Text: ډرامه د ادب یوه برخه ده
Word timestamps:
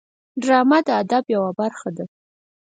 ډرامه 0.41 0.79
د 0.87 0.89
ادب 1.01 1.23
یوه 1.35 1.51
برخه 1.59 1.89
ده 1.97 2.05